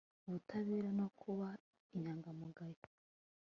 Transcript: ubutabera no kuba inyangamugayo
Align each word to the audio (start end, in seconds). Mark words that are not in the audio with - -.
ubutabera 0.27 0.89
no 0.99 1.07
kuba 1.19 1.47
inyangamugayo 1.95 2.81